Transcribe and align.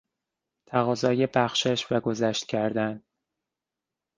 تقاضای 0.65 1.27
بخشش 1.27 1.85
و 1.91 1.99
گذشت 1.99 2.45
کردن 2.45 3.03